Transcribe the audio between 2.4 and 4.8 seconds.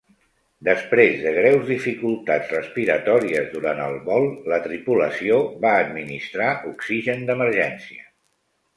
respiratòries durant el vol, la